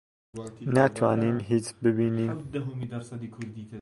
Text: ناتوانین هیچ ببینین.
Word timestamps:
ناتوانین 0.75 1.37
هیچ 1.49 1.67
ببینین. 1.83 2.31